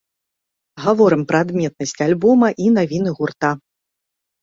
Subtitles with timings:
[0.85, 3.57] Гаворым пра адметнасць альбома і навіны гурта.